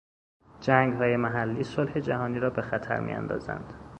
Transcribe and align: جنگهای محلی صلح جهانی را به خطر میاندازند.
جنگهای 0.61 1.17
محلی 1.17 1.63
صلح 1.63 1.99
جهانی 1.99 2.39
را 2.39 2.49
به 2.49 2.61
خطر 2.61 2.99
میاندازند. 2.99 3.73